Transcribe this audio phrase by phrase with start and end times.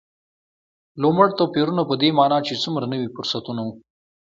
[1.01, 3.69] لومړ توپیرونه په دې معنا چې څومره نوي فرصتونه و.